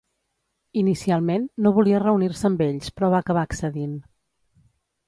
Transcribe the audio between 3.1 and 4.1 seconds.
va acabar accedint.